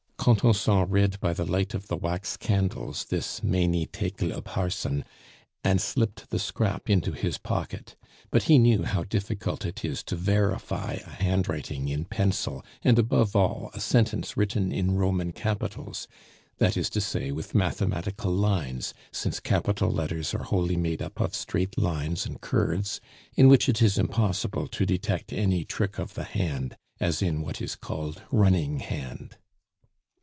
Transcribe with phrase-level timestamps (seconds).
[0.23, 5.03] Contenson read by the light of the wax candles this "Mene, Tekel, Upharsin,"
[5.63, 7.95] and slipped the scrap into his pocket;
[8.29, 13.35] but he knew how difficult it is to verify a handwriting in pencil, and, above
[13.35, 16.07] all, a sentence written in Roman capitals,
[16.59, 21.33] that is to say, with mathematical lines, since capital letters are wholly made up of
[21.33, 23.01] straight lines and curves,
[23.35, 27.59] in which it is impossible to detect any trick of the hand, as in what
[27.59, 29.37] is called running hand.